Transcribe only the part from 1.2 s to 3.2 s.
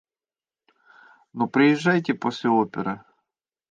Но приезжайте после оперы.